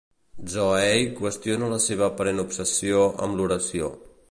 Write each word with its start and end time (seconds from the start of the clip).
Zooey 0.53 1.03
qüestiona 1.19 1.69
la 1.75 1.79
seva 1.85 2.05
aparent 2.07 2.45
obsessió 2.47 3.05
amb 3.27 3.41
l'oració. 3.41 3.95